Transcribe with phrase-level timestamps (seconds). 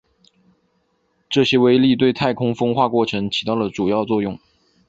[1.29, 4.39] 这些微粒对太空风化过程起到了主要作用。